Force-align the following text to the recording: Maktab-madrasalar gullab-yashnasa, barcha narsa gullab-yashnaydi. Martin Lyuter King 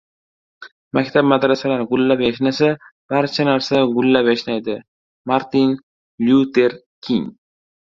Maktab-madrasalar 0.97 1.83
gullab-yashnasa, 1.91 2.71
barcha 3.13 3.47
narsa 3.51 3.83
gullab-yashnaydi. 3.93 4.75
Martin 5.33 5.79
Lyuter 6.27 6.71
King 7.09 7.25